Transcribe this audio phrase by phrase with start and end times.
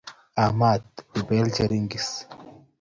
[0.45, 0.85] Amat
[1.19, 2.07] ibeel cheringis